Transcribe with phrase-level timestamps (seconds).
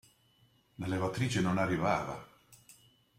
[0.77, 2.27] La levatrice non arrivava.